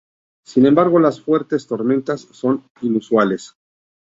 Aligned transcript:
Sin 0.47 0.65
embargo 0.65 0.99
las 0.99 1.21
fuertes 1.21 1.67
tormentas 1.67 2.21
son 2.21 2.65
inusuales. 2.81 3.53